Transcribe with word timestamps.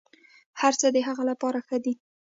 هرڅه 0.61 0.87
د 0.91 0.97
هغه 1.07 1.23
لپاره 1.29 1.59
ښه 1.67 1.77
دي. 1.83 1.93